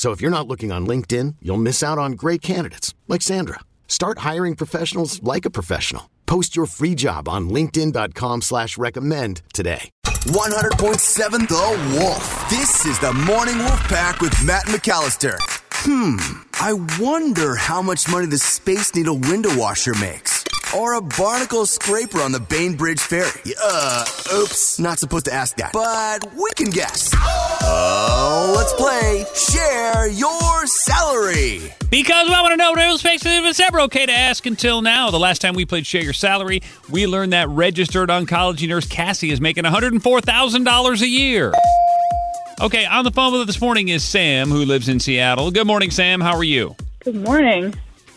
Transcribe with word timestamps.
So 0.00 0.12
if 0.12 0.22
you're 0.22 0.30
not 0.30 0.48
looking 0.48 0.72
on 0.72 0.86
LinkedIn, 0.86 1.36
you'll 1.42 1.66
miss 1.68 1.82
out 1.82 1.98
on 1.98 2.12
great 2.12 2.40
candidates 2.40 2.94
like 3.06 3.20
Sandra. 3.20 3.60
Start 3.86 4.20
hiring 4.20 4.56
professionals 4.56 5.22
like 5.22 5.44
a 5.44 5.50
professional. 5.50 6.08
Post 6.24 6.56
your 6.56 6.64
free 6.64 6.94
job 6.94 7.28
on 7.28 7.50
LinkedIn.com 7.50 8.40
slash 8.40 8.78
recommend 8.78 9.42
today. 9.52 9.90
100.7 10.04 11.46
The 11.46 11.98
Wolf. 11.98 12.48
This 12.48 12.86
is 12.86 12.98
the 13.00 13.12
Morning 13.12 13.58
Wolf 13.58 13.82
Pack 13.88 14.22
with 14.22 14.32
Matt 14.42 14.64
McAllister. 14.72 15.36
Hmm, 15.84 16.16
I 16.54 16.72
wonder 16.98 17.54
how 17.56 17.82
much 17.82 18.08
money 18.08 18.24
the 18.24 18.38
Space 18.38 18.94
Needle 18.94 19.18
window 19.18 19.54
washer 19.54 19.92
makes. 19.92 20.29
Or 20.76 20.94
a 20.94 21.00
barnacle 21.00 21.66
scraper 21.66 22.20
on 22.20 22.30
the 22.30 22.38
Bainbridge 22.38 23.00
Ferry. 23.00 23.28
Uh, 23.60 24.04
oops, 24.34 24.78
not 24.78 25.00
supposed 25.00 25.24
to 25.24 25.32
ask 25.32 25.56
that. 25.56 25.72
But 25.72 26.32
we 26.34 26.48
can 26.54 26.70
guess. 26.70 27.12
Oh, 27.62 28.54
let's 28.56 28.72
play 28.74 29.24
Share 29.34 30.08
Your 30.08 30.66
Salary. 30.68 31.74
Because 31.90 32.28
we 32.28 32.32
want 32.34 32.52
to 32.52 32.56
know 32.56 32.72
real 32.74 32.98
space 32.98 33.26
if 33.26 33.44
it's 33.44 33.58
ever 33.58 33.80
okay 33.80 34.06
to 34.06 34.12
ask 34.12 34.46
until 34.46 34.80
now. 34.80 35.10
The 35.10 35.18
last 35.18 35.40
time 35.42 35.54
we 35.54 35.64
played 35.64 35.86
Share 35.86 36.04
Your 36.04 36.12
Salary, 36.12 36.62
we 36.88 37.08
learned 37.08 37.32
that 37.32 37.48
registered 37.48 38.08
oncology 38.08 38.68
nurse 38.68 38.86
Cassie 38.86 39.32
is 39.32 39.40
making 39.40 39.64
$104,000 39.64 41.00
a 41.00 41.08
year. 41.08 41.52
Okay, 42.60 42.84
on 42.84 43.02
the 43.04 43.10
phone 43.10 43.32
with 43.32 43.40
us 43.40 43.46
this 43.48 43.60
morning 43.60 43.88
is 43.88 44.04
Sam, 44.04 44.50
who 44.50 44.64
lives 44.64 44.88
in 44.88 45.00
Seattle. 45.00 45.50
Good 45.50 45.66
morning, 45.66 45.90
Sam. 45.90 46.20
How 46.20 46.36
are 46.36 46.44
you? 46.44 46.76
Good 47.02 47.16
morning. 47.16 47.74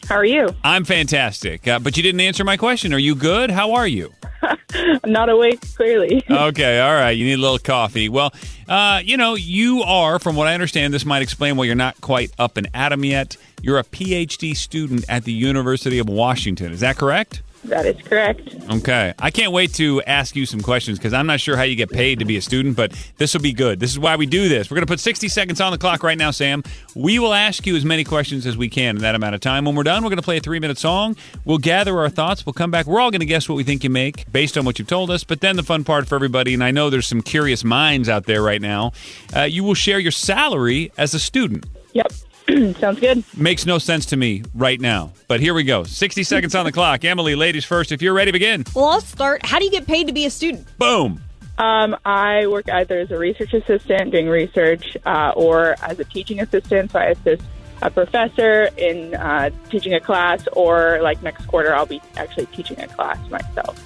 How 0.08 0.16
are 0.16 0.26
you? 0.26 0.50
I'm 0.64 0.84
fantastic. 0.86 1.68
Uh, 1.68 1.80
but 1.80 1.96
you 1.98 2.04
didn't 2.04 2.22
answer 2.22 2.44
my 2.44 2.58
question. 2.58 2.94
Are 2.94 3.00
you 3.00 3.16
good? 3.16 3.50
How 3.50 3.74
are 3.74 3.88
you? 3.88 4.14
I'm 4.42 5.00
not 5.06 5.30
awake, 5.30 5.62
clearly. 5.76 6.24
okay, 6.30 6.80
all 6.82 6.94
right. 6.94 7.12
You 7.12 7.26
need 7.26 7.34
a 7.40 7.42
little 7.42 7.58
coffee. 7.60 8.10
Well, 8.10 8.34
uh, 8.68 9.02
you 9.04 9.16
know, 9.16 9.36
you 9.36 9.82
are, 9.84 10.20
from 10.20 10.36
what 10.36 10.48
I 10.48 10.54
understand, 10.54 10.94
this 10.94 11.06
might 11.06 11.22
explain 11.22 11.56
why 11.56 11.66
you're 11.66 11.76
not 11.76 12.02
quite 12.02 12.32
up 12.38 12.58
and 12.58 12.68
at 12.74 12.92
'em 12.92 13.06
yet. 13.06 13.38
You're 13.62 13.80
a 13.80 13.84
PhD 13.84 14.56
student 14.56 15.06
at 15.08 15.24
the 15.24 15.32
University 15.32 16.00
of 16.00 16.10
Washington. 16.10 16.74
Is 16.74 16.82
that 16.82 16.98
correct? 16.98 17.42
That 17.66 17.86
is 17.86 17.96
correct. 18.02 18.56
Okay. 18.70 19.14
I 19.20 19.32
can't 19.32 19.54
wait 19.54 19.74
to 19.76 20.02
ask 20.04 20.36
you 20.36 20.46
some 20.46 20.60
questions 20.62 20.98
because 20.98 21.14
I'm 21.14 21.26
not 21.28 21.40
sure 21.40 21.56
how 21.56 21.64
you 21.64 21.76
get 21.76 21.90
paid 21.90 22.20
to 22.20 22.26
be 22.26 22.36
a 22.36 22.42
student, 22.42 22.76
but 22.76 22.92
this 23.18 23.34
will 23.34 23.42
be 23.42 23.54
good. 23.54 23.80
This 23.80 23.92
is 23.92 24.00
why 24.00 24.18
we 24.18 24.26
do 24.26 24.50
this. 24.50 24.70
We're 24.70 24.76
going 24.76 24.86
to 24.86 24.92
put 24.92 25.00
60 25.00 25.30
seconds 25.30 25.62
on 25.62 25.72
the 25.72 25.78
clock 25.78 26.04
right 26.04 26.18
now, 26.18 26.32
Sam. 26.32 26.64
We 26.94 27.20
will 27.20 27.34
ask 27.34 27.66
you 27.66 27.76
as 27.76 27.86
many 27.86 28.04
questions 28.04 28.46
as 28.46 28.58
we 28.58 28.68
can 28.68 28.98
in 28.98 29.02
that 29.02 29.16
amount 29.16 29.36
of 29.36 29.42
time. 29.42 29.64
When 29.64 29.76
we're 29.76 29.84
done, 29.84 30.04
we're 30.04 30.10
going 30.10 30.18
to 30.18 30.24
play 30.24 30.38
a 30.38 30.42
three 30.42 30.60
minute 30.60 30.78
song. 30.78 31.16
We'll 31.46 31.58
gather 31.58 31.98
our 32.00 32.10
thoughts. 32.10 32.46
We'll 32.46 32.54
come 32.54 32.70
back. 32.70 32.86
We're 32.86 33.00
all 33.00 33.12
going 33.12 33.22
to 33.22 33.26
guess 33.26 33.48
what 33.48 33.56
we 33.56 33.64
think 33.64 33.84
you 33.84 33.90
make 33.90 34.30
based 34.32 34.58
on 34.58 34.66
what 34.66 34.78
you've 34.78 34.90
told 34.90 35.10
us. 35.10 35.24
But 35.24 35.40
then 35.42 35.56
the 35.56 35.64
fun 35.64 35.86
part 35.86 36.08
for 36.08 36.16
everybody, 36.16 36.54
and 36.54 36.64
I 36.64 36.72
know 36.72 36.90
there's 36.90 37.08
some 37.08 37.22
curious 37.22 37.64
minds 37.64 38.10
out 38.10 38.26
there 38.26 38.42
right 38.42 38.62
now, 38.62 38.92
uh, 39.36 39.44
you 39.44 39.64
will 39.64 39.74
share 39.74 40.00
your 40.00 40.12
salary 40.12 40.92
as 40.98 41.14
a 41.14 41.20
student. 41.20 41.66
Yep. 41.94 42.12
Sounds 42.80 43.00
good. 43.00 43.24
Makes 43.36 43.66
no 43.66 43.78
sense 43.78 44.06
to 44.08 44.18
me 44.18 44.44
right 44.54 44.80
now. 44.80 45.14
But 45.28 45.40
here 45.40 45.54
we 45.54 45.64
go. 45.64 45.84
60 45.84 46.24
seconds 46.24 46.56
on 46.56 46.66
the 46.66 46.72
clock. 46.72 47.04
Emily, 47.04 47.36
ladies 47.36 47.66
first. 47.66 47.92
If 47.92 48.02
you're 48.02 48.14
ready, 48.14 48.32
begin. 48.32 48.64
Well, 48.76 48.86
I'll 48.86 49.02
start. 49.02 49.46
How 49.46 49.60
do 49.60 49.66
you 49.66 49.72
get 49.72 49.88
paid 49.88 50.08
to 50.08 50.14
be 50.14 50.26
a 50.26 50.30
student? 50.30 50.68
Boom. 50.78 51.22
Um, 51.58 51.96
I 52.04 52.48
work 52.48 52.68
either 52.70 53.00
as 53.00 53.12
a 53.12 53.18
research 53.18 53.54
assistant 53.54 54.12
doing 54.12 54.28
research 54.28 54.98
uh, 55.06 55.34
or 55.36 55.76
as 55.84 56.00
a 56.00 56.04
teaching 56.04 56.40
assistant. 56.40 56.92
So 56.92 57.00
I 57.00 57.06
assist 57.06 57.44
a 57.84 57.92
professor 57.92 58.70
in 58.78 59.14
uh, 59.16 59.50
teaching 59.70 59.94
a 59.94 60.00
class, 60.00 60.48
or 60.54 61.00
like 61.02 61.22
next 61.22 61.46
quarter, 61.48 61.76
I'll 61.76 61.86
be 61.86 62.02
actually 62.16 62.46
teaching 62.48 62.80
a 62.80 62.88
class 62.88 63.18
myself. 63.30 63.80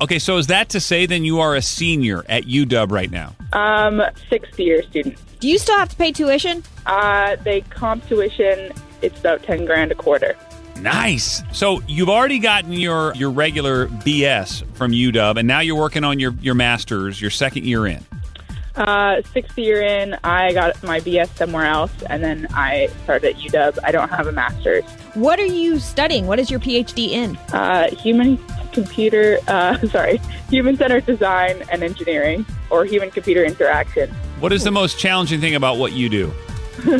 Okay, 0.00 0.18
so 0.18 0.36
is 0.36 0.48
that 0.48 0.68
to 0.70 0.80
say 0.80 1.06
then 1.06 1.24
you 1.24 1.40
are 1.40 1.54
a 1.54 1.62
senior 1.62 2.24
at 2.28 2.44
UW 2.44 2.90
right 2.90 3.10
now? 3.10 3.34
Um, 3.52 4.02
sixth 4.28 4.58
year 4.58 4.82
student. 4.82 5.16
Do 5.40 5.48
you 5.48 5.58
still 5.58 5.78
have 5.78 5.88
to 5.90 5.96
pay 5.96 6.12
tuition? 6.12 6.64
Uh, 6.86 7.36
they 7.44 7.60
comp 7.62 8.06
tuition. 8.08 8.72
It's 9.00 9.18
about 9.20 9.44
ten 9.44 9.64
grand 9.64 9.92
a 9.92 9.94
quarter. 9.94 10.36
Nice. 10.80 11.42
So 11.52 11.80
you've 11.86 12.08
already 12.08 12.38
gotten 12.38 12.72
your 12.72 13.14
your 13.14 13.30
regular 13.30 13.86
BS 13.86 14.64
from 14.74 14.92
UW, 14.92 15.38
and 15.38 15.46
now 15.46 15.60
you're 15.60 15.76
working 15.76 16.04
on 16.04 16.18
your 16.18 16.32
your 16.40 16.54
master's, 16.54 17.20
your 17.20 17.30
second 17.30 17.64
year 17.64 17.86
in. 17.86 18.04
Uh, 18.76 19.22
sixth 19.32 19.56
year 19.58 19.80
in, 19.80 20.18
I 20.22 20.52
got 20.52 20.82
my 20.82 21.00
BS 21.00 21.34
somewhere 21.36 21.64
else, 21.64 21.92
and 22.10 22.22
then 22.22 22.46
I 22.52 22.88
started 23.04 23.30
at 23.30 23.36
UW. 23.36 23.78
I 23.82 23.90
don't 23.90 24.10
have 24.10 24.26
a 24.26 24.32
master's. 24.32 24.84
What 25.14 25.40
are 25.40 25.46
you 25.46 25.78
studying? 25.78 26.26
What 26.26 26.38
is 26.38 26.50
your 26.50 26.60
PhD 26.60 27.08
in? 27.08 27.36
Uh, 27.52 27.88
human 27.94 28.38
computer, 28.72 29.38
uh, 29.48 29.78
sorry, 29.88 30.20
human 30.50 30.76
centered 30.76 31.06
design 31.06 31.62
and 31.70 31.82
engineering, 31.82 32.44
or 32.68 32.84
human 32.84 33.10
computer 33.10 33.44
interaction. 33.44 34.10
What 34.40 34.52
is 34.52 34.64
the 34.64 34.70
most 34.70 34.98
challenging 34.98 35.40
thing 35.40 35.54
about 35.54 35.78
what 35.78 35.92
you 35.92 36.10
do? 36.10 36.32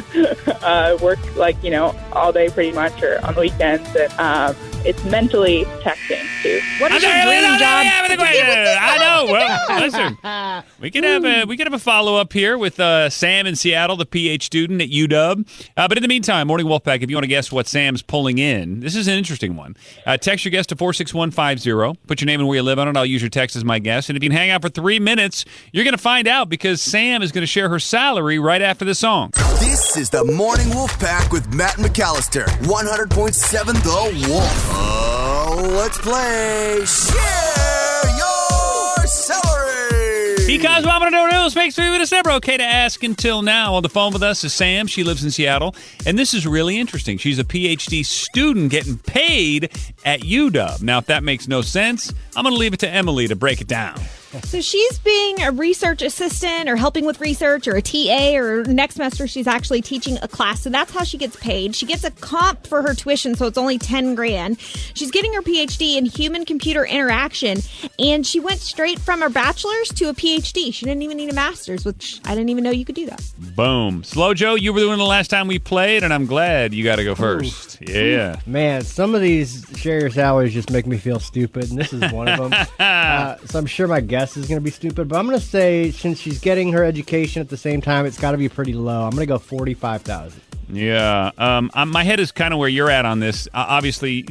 uh, 0.62 0.96
work 1.02 1.18
like 1.36 1.62
you 1.62 1.70
know 1.70 1.94
all 2.12 2.32
day 2.32 2.48
pretty 2.48 2.72
much, 2.72 3.02
or 3.02 3.24
on 3.24 3.34
the 3.34 3.40
weekends. 3.42 3.94
And, 3.94 4.12
um, 4.14 4.56
it's 4.86 5.04
mentally 5.04 5.64
taxing 5.82 6.22
too. 6.42 6.60
What 6.78 6.92
is 6.92 7.02
I'm 7.04 7.10
your 7.10 7.22
sorry, 7.22 7.22
dream 7.24 7.42
no, 7.42 7.52
no, 7.52 7.58
job? 7.58 7.84
no, 7.84 7.90
have 7.90 8.10
the 8.10 8.16
question. 8.16 8.46
I 8.46 8.98
know. 8.98 9.32
Well, 9.32 9.80
listen, 9.80 10.72
we 10.80 10.90
could 10.90 11.04
have 11.04 11.24
a 11.24 11.44
we 11.44 11.56
could 11.56 11.66
have 11.66 11.74
a 11.74 11.78
follow 11.78 12.16
up 12.16 12.32
here 12.32 12.56
with 12.56 12.78
uh, 12.78 13.10
Sam 13.10 13.46
in 13.46 13.56
Seattle, 13.56 13.96
the 13.96 14.06
PH 14.06 14.44
student 14.44 14.80
at 14.80 14.88
UW. 14.90 15.68
Uh, 15.76 15.88
but 15.88 15.98
in 15.98 16.02
the 16.02 16.08
meantime, 16.08 16.46
Morning 16.46 16.66
Wolfpack, 16.66 17.02
if 17.02 17.10
you 17.10 17.16
want 17.16 17.24
to 17.24 17.28
guess 17.28 17.50
what 17.50 17.66
Sam's 17.66 18.02
pulling 18.02 18.38
in, 18.38 18.80
this 18.80 18.94
is 18.94 19.08
an 19.08 19.14
interesting 19.18 19.56
one. 19.56 19.76
Uh, 20.06 20.16
text 20.16 20.44
your 20.44 20.50
guess 20.50 20.66
to 20.66 20.76
four 20.76 20.92
six 20.92 21.12
one 21.12 21.30
five 21.30 21.58
zero. 21.58 21.94
Put 22.06 22.20
your 22.20 22.26
name 22.26 22.40
and 22.40 22.48
where 22.48 22.56
you 22.56 22.62
live 22.62 22.78
on 22.78 22.88
it. 22.88 22.96
I'll 22.96 23.06
use 23.06 23.22
your 23.22 23.30
text 23.30 23.56
as 23.56 23.64
my 23.64 23.78
guess. 23.78 24.08
And 24.08 24.16
if 24.16 24.22
you 24.22 24.30
can 24.30 24.36
hang 24.36 24.50
out 24.50 24.62
for 24.62 24.68
three 24.68 25.00
minutes, 25.00 25.44
you're 25.72 25.84
going 25.84 25.92
to 25.96 25.98
find 25.98 26.28
out 26.28 26.48
because 26.48 26.80
Sam 26.80 27.22
is 27.22 27.32
going 27.32 27.42
to 27.42 27.46
share 27.46 27.68
her 27.68 27.78
salary 27.80 28.38
right 28.38 28.62
after 28.62 28.84
the 28.84 28.94
song. 28.94 29.30
This 29.58 29.96
is 29.96 30.10
the 30.10 30.24
Morning 30.24 30.68
Wolf 30.70 30.98
Pack 30.98 31.32
with 31.32 31.52
Matt 31.52 31.74
McAllister. 31.76 32.44
100.7 32.44 33.72
The 33.82 34.28
Wolf. 34.28 34.75
Oh, 34.78 35.74
let's 35.76 35.98
play 35.98 36.84
Share 36.84 38.10
Your 38.16 39.06
Celery! 39.06 40.46
Because 40.46 40.84
what 40.84 40.94
I'm 40.94 41.00
going 41.00 41.12
to 41.12 41.30
do 41.30 41.36
news 41.46 41.54
makes 41.54 41.78
me 41.78 41.96
it's 42.06 42.12
never 42.12 42.30
okay 42.32 42.56
to 42.56 42.64
ask 42.64 43.02
until 43.02 43.42
now. 43.42 43.74
On 43.74 43.82
the 43.82 43.88
phone 43.88 44.12
with 44.12 44.22
us 44.22 44.42
is 44.44 44.52
Sam. 44.52 44.86
She 44.86 45.04
lives 45.04 45.24
in 45.24 45.30
Seattle. 45.30 45.74
And 46.06 46.18
this 46.18 46.34
is 46.34 46.46
really 46.46 46.78
interesting. 46.78 47.18
She's 47.18 47.38
a 47.38 47.44
PhD 47.44 48.04
student 48.04 48.70
getting 48.70 48.98
paid 48.98 49.70
at 50.04 50.20
UW. 50.20 50.82
Now, 50.82 50.98
if 50.98 51.06
that 51.06 51.22
makes 51.22 51.48
no 51.48 51.62
sense, 51.62 52.12
I'm 52.36 52.42
going 52.42 52.54
to 52.54 52.58
leave 52.58 52.74
it 52.74 52.80
to 52.80 52.88
Emily 52.88 53.28
to 53.28 53.36
break 53.36 53.60
it 53.60 53.68
down. 53.68 54.00
So 54.44 54.60
she's 54.60 54.98
being 54.98 55.42
a 55.42 55.50
research 55.50 56.02
assistant 56.02 56.68
or 56.68 56.76
helping 56.76 57.06
with 57.06 57.20
research 57.20 57.66
or 57.68 57.76
a 57.76 57.82
TA 57.82 58.36
or 58.36 58.64
next 58.64 58.96
semester 58.96 59.26
she's 59.26 59.46
actually 59.46 59.82
teaching 59.82 60.18
a 60.22 60.28
class. 60.28 60.62
So 60.62 60.70
that's 60.70 60.92
how 60.92 61.04
she 61.04 61.18
gets 61.18 61.36
paid. 61.36 61.74
She 61.74 61.86
gets 61.86 62.04
a 62.04 62.10
comp 62.10 62.66
for 62.66 62.82
her 62.82 62.94
tuition, 62.94 63.34
so 63.34 63.46
it's 63.46 63.58
only 63.58 63.78
10 63.78 64.14
grand. 64.14 64.60
She's 64.60 65.10
getting 65.10 65.32
her 65.34 65.42
PhD 65.42 65.96
in 65.96 66.06
human 66.06 66.44
computer 66.44 66.84
interaction 66.84 67.58
and 67.98 68.26
she 68.26 68.40
went 68.40 68.60
straight 68.60 68.98
from 68.98 69.20
her 69.20 69.28
bachelor's 69.28 69.88
to 69.90 70.08
a 70.08 70.14
PhD. 70.14 70.72
She 70.72 70.84
didn't 70.84 71.02
even 71.02 71.16
need 71.16 71.30
a 71.30 71.34
master's, 71.34 71.84
which 71.84 72.20
I 72.24 72.34
didn't 72.34 72.50
even 72.50 72.64
know 72.64 72.70
you 72.70 72.84
could 72.84 72.94
do 72.94 73.06
that. 73.06 73.22
Boom. 73.38 74.04
Slow 74.04 74.34
Joe, 74.34 74.54
you 74.54 74.72
were 74.72 74.80
the 74.80 74.88
one 74.88 74.98
the 74.98 75.04
last 75.04 75.28
time 75.28 75.46
we 75.46 75.58
played, 75.58 76.02
and 76.02 76.12
I'm 76.12 76.26
glad 76.26 76.74
you 76.74 76.84
got 76.84 76.96
to 76.96 77.04
go 77.04 77.14
first. 77.14 77.75
Yeah. 77.80 78.40
Man, 78.46 78.82
some 78.82 79.14
of 79.14 79.20
these 79.20 79.64
share 79.76 80.00
your 80.00 80.10
salaries 80.10 80.52
just 80.54 80.70
make 80.70 80.86
me 80.86 80.98
feel 80.98 81.18
stupid, 81.20 81.70
and 81.70 81.78
this 81.78 81.92
is 81.92 82.12
one 82.12 82.28
of 82.28 82.38
them. 82.50 82.66
uh, 82.78 83.36
so 83.46 83.58
I'm 83.58 83.66
sure 83.66 83.86
my 83.88 84.00
guess 84.00 84.36
is 84.36 84.46
going 84.46 84.58
to 84.58 84.64
be 84.64 84.70
stupid, 84.70 85.08
but 85.08 85.18
I'm 85.18 85.26
going 85.26 85.38
to 85.38 85.44
say 85.44 85.90
since 85.90 86.18
she's 86.20 86.38
getting 86.40 86.72
her 86.72 86.84
education 86.84 87.40
at 87.40 87.48
the 87.48 87.56
same 87.56 87.80
time, 87.80 88.06
it's 88.06 88.18
got 88.20 88.32
to 88.32 88.38
be 88.38 88.48
pretty 88.48 88.72
low. 88.74 89.02
I'm 89.04 89.10
going 89.10 89.20
to 89.20 89.26
go 89.26 89.38
forty-five 89.38 90.02
thousand. 90.02 90.40
Yeah. 90.68 91.30
Um, 91.38 91.70
um, 91.74 91.90
my 91.90 92.02
head 92.04 92.18
is 92.20 92.32
kind 92.32 92.52
of 92.52 92.58
where 92.60 92.68
you're 92.68 92.90
at 92.90 93.04
on 93.04 93.20
this. 93.20 93.46
Uh, 93.48 93.64
obviously, 93.68 94.26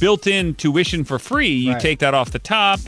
built 0.00 0.26
in 0.26 0.54
tuition 0.54 1.04
for 1.04 1.18
free, 1.18 1.48
you 1.48 1.72
Right. 1.72 1.80
take 1.80 1.98
that 2.00 2.14
off 2.14 2.30
the 2.30 2.38
top. 2.38 2.80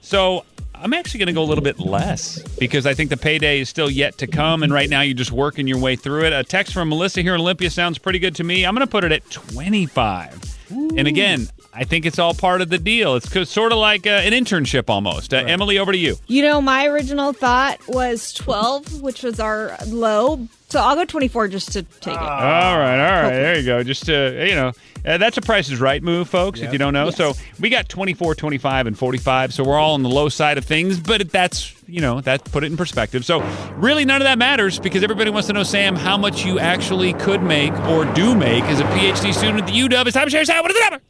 So 0.00 0.44
I'm 0.80 0.92
actually 0.92 1.18
going 1.18 1.28
to 1.28 1.32
go 1.32 1.42
a 1.42 1.44
little 1.44 1.64
bit 1.64 1.78
less 1.78 2.40
because 2.58 2.86
I 2.86 2.94
think 2.94 3.10
the 3.10 3.16
payday 3.16 3.60
is 3.60 3.68
still 3.68 3.90
yet 3.90 4.18
to 4.18 4.26
come. 4.26 4.62
And 4.62 4.72
right 4.72 4.88
now, 4.88 5.00
you're 5.00 5.14
just 5.14 5.32
working 5.32 5.66
your 5.66 5.78
way 5.78 5.96
through 5.96 6.24
it. 6.24 6.32
A 6.32 6.44
text 6.44 6.72
from 6.72 6.88
Melissa 6.88 7.22
here 7.22 7.34
in 7.34 7.40
Olympia 7.40 7.70
sounds 7.70 7.98
pretty 7.98 8.18
good 8.18 8.34
to 8.36 8.44
me. 8.44 8.64
I'm 8.64 8.74
going 8.74 8.86
to 8.86 8.90
put 8.90 9.04
it 9.04 9.12
at 9.12 9.28
25. 9.30 10.58
And 10.70 11.08
again, 11.08 11.48
I 11.72 11.84
think 11.84 12.06
it's 12.06 12.18
all 12.18 12.34
part 12.34 12.60
of 12.60 12.70
the 12.70 12.78
deal. 12.78 13.14
It's 13.16 13.50
sort 13.50 13.72
of 13.72 13.78
like 13.78 14.06
uh, 14.06 14.10
an 14.10 14.32
internship 14.32 14.88
almost. 14.88 15.34
Uh, 15.34 15.38
Emily, 15.38 15.78
over 15.78 15.92
to 15.92 15.98
you. 15.98 16.16
You 16.26 16.42
know, 16.42 16.60
my 16.60 16.86
original 16.86 17.32
thought 17.32 17.78
was 17.86 18.32
12, 18.32 19.02
which 19.02 19.22
was 19.22 19.38
our 19.38 19.76
low. 19.86 20.48
So 20.70 20.80
I'll 20.80 20.96
go 20.96 21.04
24 21.04 21.48
just 21.48 21.72
to 21.72 21.82
take 21.82 22.14
it. 22.14 22.20
All 22.20 22.78
right, 22.78 22.98
all 22.98 23.22
right. 23.22 23.30
There 23.30 23.58
you 23.58 23.64
go. 23.64 23.82
Just 23.82 24.06
to, 24.06 24.46
you 24.48 24.54
know, 24.54 24.72
uh, 25.06 25.18
that's 25.18 25.36
a 25.36 25.40
Price 25.40 25.70
is 25.70 25.80
Right 25.80 26.02
move, 26.02 26.28
folks, 26.28 26.60
if 26.60 26.72
you 26.72 26.78
don't 26.78 26.92
know. 26.92 27.10
So 27.10 27.34
we 27.60 27.68
got 27.68 27.88
24, 27.88 28.34
25, 28.34 28.86
and 28.86 28.98
45. 28.98 29.54
So 29.54 29.64
we're 29.64 29.78
all 29.78 29.94
on 29.94 30.02
the 30.02 30.08
low 30.08 30.28
side 30.28 30.58
of 30.58 30.64
things, 30.64 30.98
but 30.98 31.30
that's, 31.30 31.74
you 31.86 32.00
know, 32.00 32.20
that 32.22 32.44
put 32.50 32.64
it 32.64 32.72
in 32.72 32.76
perspective. 32.76 33.24
So 33.24 33.40
really 33.76 34.04
none 34.04 34.20
of 34.20 34.24
that 34.24 34.38
matters 34.38 34.78
because 34.78 35.02
everybody 35.02 35.30
wants 35.30 35.46
to 35.46 35.52
know, 35.52 35.62
Sam, 35.62 35.96
how 35.96 36.16
much 36.18 36.44
you 36.44 36.58
actually 36.58 37.12
could 37.14 37.42
make 37.42 37.72
or 37.86 38.04
do 38.14 38.34
make 38.34 38.64
as 38.64 38.80
a 38.80 38.84
PhD 38.84 39.32
student 39.32 39.60
at 39.60 39.66
the 39.66 39.72
UW. 39.72 40.06
It's 40.06 40.14
time 40.14 40.26
to 40.26 40.30
share, 40.30 40.44
Sam. 40.44 40.62
What 40.62 40.70
is 40.70 40.76
the 40.76 40.82
number? 40.90 41.00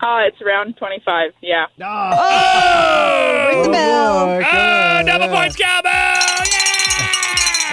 Uh, 0.00 0.26
it's 0.26 0.40
around 0.42 0.76
25. 0.76 1.32
Yeah. 1.40 1.66
Ring 3.50 3.62
the 3.64 3.68
bell. 3.70 4.26
boy, 4.26 4.42
come 4.42 4.50
Ah, 4.52 5.02
double 5.06 5.28
points 5.28 5.56
cowbell! 5.56 6.23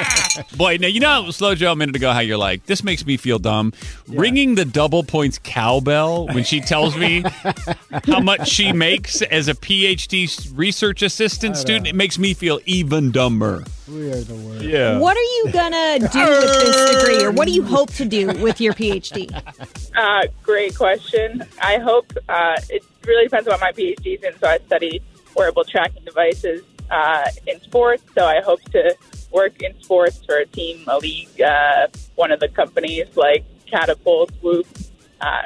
Yeah! 0.01 0.43
Boy, 0.55 0.77
now 0.79 0.87
you 0.87 0.99
know, 0.99 1.31
slow 1.31 1.55
Joe 1.55 1.73
a 1.73 1.75
minute 1.75 1.95
ago, 1.95 2.11
how 2.11 2.19
you're 2.19 2.37
like, 2.37 2.65
this 2.65 2.83
makes 2.83 3.05
me 3.05 3.17
feel 3.17 3.39
dumb. 3.39 3.73
Ringing 4.07 4.55
the 4.55 4.65
double 4.65 5.03
points 5.03 5.39
cowbell 5.43 6.27
when 6.27 6.43
she 6.43 6.59
tells 6.61 6.97
me 6.97 7.23
how 8.05 8.19
much 8.19 8.47
she 8.47 8.71
makes 8.71 9.21
as 9.23 9.47
a 9.47 9.53
PhD 9.53 10.51
research 10.55 11.01
assistant 11.01 11.57
student, 11.57 11.87
it 11.87 11.95
makes 11.95 12.17
me 12.17 12.33
feel 12.33 12.59
even 12.65 13.11
dumber. 13.11 13.63
We 13.87 14.11
are 14.11 14.21
the 14.21 14.35
worst. 14.35 14.63
Yeah. 14.63 14.97
What 14.99 15.17
are 15.17 15.19
you 15.19 15.49
gonna 15.51 15.99
do 15.99 16.19
with 16.19 16.63
this 16.63 16.95
degree, 16.95 17.23
or 17.23 17.31
what 17.31 17.45
do 17.47 17.53
you 17.53 17.63
hope 17.63 17.91
to 17.93 18.05
do 18.05 18.27
with 18.27 18.61
your 18.61 18.73
PhD? 18.73 19.31
Uh, 19.95 20.27
great 20.43 20.75
question. 20.75 21.43
I 21.61 21.77
hope 21.77 22.11
uh, 22.29 22.59
it 22.69 22.83
really 23.05 23.25
depends 23.25 23.47
on 23.47 23.53
what 23.53 23.61
my 23.61 23.71
PhD 23.71 24.17
is 24.17 24.23
in. 24.23 24.37
So 24.39 24.47
I 24.47 24.59
study 24.59 25.01
wearable 25.35 25.63
tracking 25.65 26.03
devices 26.03 26.63
uh, 26.89 27.29
in 27.47 27.59
sports. 27.61 28.03
So 28.15 28.25
I 28.25 28.41
hope 28.41 28.61
to 28.71 28.95
work 29.31 29.61
in 29.61 29.81
sports 29.81 30.21
for 30.25 30.37
a 30.37 30.45
team, 30.45 30.83
a 30.87 30.97
league, 30.97 31.41
uh, 31.41 31.87
one 32.15 32.31
of 32.31 32.39
the 32.39 32.47
companies 32.49 33.07
like 33.15 33.43
Catapult, 33.67 34.31
Whoop, 34.41 34.67
uh, 35.21 35.43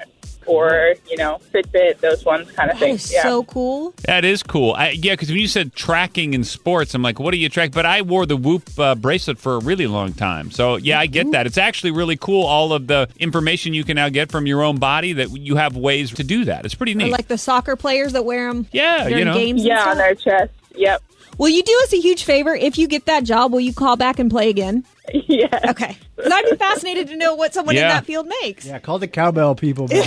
or 0.48 0.94
you 1.10 1.18
know 1.18 1.40
Fitbit, 1.52 2.00
those 2.02 2.24
ones 2.24 2.52
kind 2.52 2.70
of 2.70 2.78
That 2.80 2.86
things. 2.86 3.06
is 3.06 3.14
Yeah. 3.14 3.24
so 3.24 3.44
cool. 3.46 3.96
That 4.06 4.24
is 4.24 4.44
cool. 4.44 4.74
I, 4.74 4.90
yeah, 4.92 5.14
because 5.14 5.30
when 5.30 5.40
you 5.40 5.48
said 5.48 5.74
tracking 5.74 6.36
in 6.36 6.44
sports, 6.44 6.94
I'm 6.94 7.02
like, 7.02 7.20
what 7.20 7.32
do 7.32 7.38
you 7.38 7.50
track? 7.50 7.72
But 7.72 7.88
I 7.88 8.04
wore 8.04 8.28
the 8.28 8.38
Whoop 8.38 8.70
uh, 8.78 8.94
bracelet 8.94 9.40
for 9.40 9.56
a 9.56 9.60
really 9.60 9.88
long 9.88 10.14
time. 10.14 10.52
So, 10.52 10.76
yeah, 10.76 11.00
I 11.00 11.08
get 11.08 11.32
that. 11.32 11.48
It's 11.48 11.58
actually 11.58 11.92
really 11.92 12.16
cool, 12.16 12.44
all 12.46 12.74
of 12.74 12.86
the 12.86 13.10
information 13.18 13.74
you 13.74 13.84
can 13.84 13.96
now 13.96 14.10
get 14.10 14.32
from 14.32 14.46
your 14.46 14.62
own 14.62 14.78
body 14.78 15.14
that 15.14 15.32
you 15.36 15.56
have 15.56 15.76
ways 15.76 16.12
to 16.12 16.24
do 16.24 16.46
that. 16.46 16.64
It's 16.64 16.76
pretty 16.76 16.94
Or 16.94 16.98
neat. 16.98 17.12
like 17.12 17.28
the 17.28 17.40
soccer 17.40 17.76
players 17.76 18.14
that 18.14 18.24
wear 18.24 18.48
them 18.54 18.68
Yeah, 18.72 19.08
you 19.08 19.26
know. 19.26 19.34
games. 19.34 19.64
yeah, 19.66 19.90
on 19.90 19.98
their 19.98 20.14
chest. 20.14 20.52
Yep. 20.76 21.02
Will 21.38 21.50
you 21.50 21.64
do 21.64 21.80
us 21.84 21.94
a 21.94 21.98
huge 22.00 22.24
favor? 22.24 22.56
If 22.56 22.78
you 22.78 22.88
get 22.88 23.06
that 23.06 23.24
job, 23.24 23.52
will 23.52 23.60
you 23.60 23.74
call 23.74 23.96
back 23.98 24.20
and 24.20 24.30
play 24.32 24.50
again? 24.50 24.86
yeah. 25.14 25.60
Okay. 25.70 25.98
'Cause 26.18 26.32
I'd 26.32 26.50
be 26.50 26.56
fascinated 26.56 27.08
to 27.10 27.16
know 27.18 27.36
what 27.36 27.54
someone 27.54 27.76
in 27.76 27.82
Yeah. 27.82 27.90
that 27.90 28.06
field 28.06 28.28
makes. 28.42 28.66
Yeah, 28.66 28.80
call 28.80 28.98
the 29.00 29.08
cowbell 29.08 29.54
people. 29.56 29.88
back. 29.88 30.04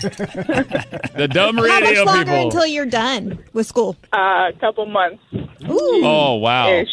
the 0.00 1.28
dumb 1.30 1.56
How 1.56 1.62
much 1.62 1.80
radio 1.82 2.04
longer 2.04 2.24
people. 2.32 2.44
until 2.46 2.66
you're 2.66 2.86
done 2.86 3.38
with 3.52 3.66
school? 3.66 3.96
Uh, 4.12 4.48
a 4.48 4.52
couple 4.60 4.86
months 4.86 5.22
Ooh. 5.34 6.02
oh, 6.04 6.34
wow. 6.36 6.70
ish. 6.72 6.88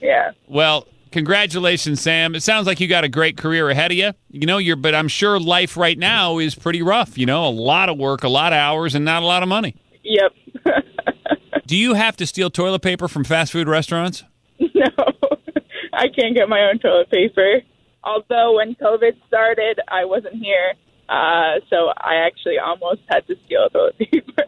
Yeah. 0.00 0.30
Well, 0.46 0.86
congratulations, 1.12 2.00
Sam. 2.00 2.34
It 2.34 2.42
sounds 2.42 2.66
like 2.66 2.80
you 2.80 2.88
got 2.88 3.04
a 3.04 3.08
great 3.08 3.36
career 3.36 3.68
ahead 3.68 3.90
of 3.90 3.96
you. 3.96 4.12
You 4.30 4.46
know, 4.46 4.58
you're, 4.58 4.76
but 4.76 4.94
I'm 4.94 5.08
sure 5.08 5.38
life 5.38 5.76
right 5.76 5.98
now 5.98 6.38
is 6.38 6.54
pretty 6.54 6.82
rough. 6.82 7.18
You 7.18 7.26
know, 7.26 7.46
a 7.46 7.50
lot 7.50 7.88
of 7.88 7.98
work, 7.98 8.22
a 8.24 8.28
lot 8.28 8.52
of 8.52 8.56
hours, 8.58 8.94
and 8.94 9.04
not 9.04 9.22
a 9.22 9.26
lot 9.26 9.42
of 9.42 9.48
money. 9.48 9.74
Yep. 10.04 10.32
Do 11.68 11.76
you 11.76 11.92
have 11.92 12.16
to 12.16 12.26
steal 12.26 12.48
toilet 12.48 12.80
paper 12.80 13.08
from 13.08 13.24
fast 13.24 13.52
food 13.52 13.68
restaurants? 13.68 14.24
no, 14.58 14.86
I 15.92 16.08
can't 16.08 16.34
get 16.34 16.48
my 16.48 16.62
own 16.62 16.78
toilet 16.78 17.10
paper. 17.10 17.60
Although 18.02 18.56
when 18.56 18.74
COVID 18.74 19.12
started, 19.26 19.78
I 19.86 20.06
wasn't 20.06 20.36
here, 20.36 20.72
uh, 21.10 21.60
so 21.68 21.90
I 21.98 22.24
actually 22.26 22.58
almost 22.58 23.02
had 23.10 23.26
to 23.26 23.36
steal 23.44 23.68
toilet 23.68 23.98
paper 23.98 24.44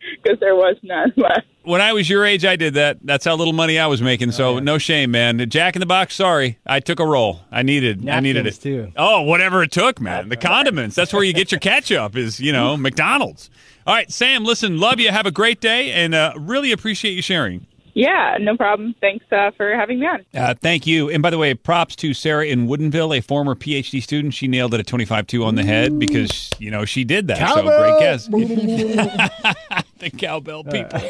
because 0.00 0.40
there 0.40 0.56
was 0.56 0.74
none 0.82 1.12
left. 1.16 1.46
When 1.62 1.80
I 1.80 1.92
was 1.92 2.10
your 2.10 2.24
age, 2.24 2.44
I 2.44 2.56
did 2.56 2.74
that. 2.74 2.98
That's 3.04 3.24
how 3.24 3.36
little 3.36 3.52
money 3.52 3.78
I 3.78 3.86
was 3.86 4.02
making. 4.02 4.32
So 4.32 4.58
no 4.58 4.76
shame, 4.78 5.12
man. 5.12 5.48
Jack 5.48 5.76
in 5.76 5.80
the 5.80 5.86
Box. 5.86 6.16
Sorry, 6.16 6.58
I 6.66 6.80
took 6.80 6.98
a 6.98 7.06
roll. 7.06 7.42
I 7.52 7.62
needed. 7.62 8.08
I 8.08 8.18
needed 8.18 8.48
it 8.48 8.54
too. 8.54 8.90
Oh, 8.96 9.22
whatever 9.22 9.62
it 9.62 9.70
took, 9.70 10.00
man. 10.00 10.30
The 10.30 10.36
condiments. 10.36 10.96
That's 10.96 11.12
where 11.12 11.22
you 11.22 11.32
get 11.32 11.52
your 11.52 11.60
ketchup. 11.60 12.16
Is 12.16 12.40
you 12.40 12.52
know 12.52 12.76
McDonald's. 12.78 13.50
All 13.86 13.94
right, 13.94 14.10
Sam. 14.10 14.44
Listen, 14.44 14.78
love 14.78 15.00
you. 15.00 15.10
Have 15.10 15.26
a 15.26 15.30
great 15.30 15.60
day, 15.60 15.92
and 15.92 16.14
uh, 16.14 16.32
really 16.36 16.72
appreciate 16.72 17.12
you 17.12 17.22
sharing. 17.22 17.66
Yeah, 17.94 18.36
no 18.40 18.56
problem. 18.56 18.94
Thanks 19.00 19.24
uh, 19.32 19.50
for 19.56 19.74
having 19.74 20.00
me 20.00 20.06
on. 20.06 20.24
Uh, 20.34 20.54
thank 20.54 20.86
you. 20.86 21.10
And 21.10 21.22
by 21.22 21.30
the 21.30 21.38
way, 21.38 21.54
props 21.54 21.96
to 21.96 22.14
Sarah 22.14 22.46
in 22.46 22.66
Woodinville, 22.66 23.16
a 23.16 23.20
former 23.20 23.54
PhD 23.54 24.02
student. 24.02 24.34
She 24.34 24.48
nailed 24.48 24.74
it 24.74 24.80
at 24.80 24.86
25-2 24.86 25.44
on 25.44 25.54
the 25.54 25.64
head 25.64 25.98
because, 25.98 26.50
you 26.58 26.70
know, 26.70 26.84
she 26.84 27.04
did 27.04 27.26
that. 27.28 27.48
So 27.52 27.62
great 27.62 27.98
guess. 27.98 28.26
the 29.98 30.10
cowbell 30.16 30.64
people. 30.64 31.00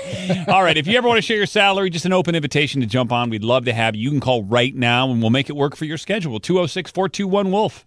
All 0.49 0.63
right. 0.63 0.77
If 0.77 0.87
you 0.87 0.97
ever 0.97 1.07
want 1.07 1.19
to 1.19 1.23
share 1.23 1.37
your 1.37 1.47
salary, 1.47 1.91
just 1.91 2.07
an 2.07 2.13
open 2.13 2.35
invitation 2.35 2.81
to 2.81 2.87
jump 2.87 3.13
on. 3.13 3.31
We'd 3.31 3.45
love 3.45 3.67
to 3.67 3.73
have 3.73 3.95
you. 3.95 4.03
You 4.03 4.11
can 4.11 4.21
call 4.21 4.43
right 4.45 4.75
now 4.75 5.11
and 5.11 5.21
we'll 5.21 5.31
make 5.31 5.51
it 5.51 5.57
work 5.57 5.77
for 5.77 5.85
your 5.85 5.99
schedule. 5.99 6.41
206 6.41 6.91
421 6.91 7.53
Wolf. 7.53 7.87